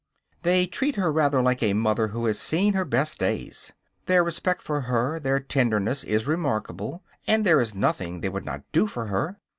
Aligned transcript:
They 0.41 0.65
treat 0.65 0.95
her 0.95 1.11
rather 1.11 1.43
like 1.43 1.61
a 1.61 1.75
mother 1.75 2.07
who 2.07 2.25
has 2.25 2.39
seen 2.39 2.73
her 2.73 2.85
best 2.85 3.19
days. 3.19 3.71
Their 4.07 4.23
respect 4.23 4.63
for 4.63 4.81
her, 4.81 5.19
their 5.19 5.39
tenderness, 5.39 6.03
is 6.03 6.25
remarkable, 6.25 7.03
and 7.27 7.45
there 7.45 7.61
is 7.61 7.75
nothing 7.75 8.21
they 8.21 8.29
would 8.29 8.43
not 8.43 8.63
do 8.71 8.87
for 8.87 9.05
her. 9.05 9.37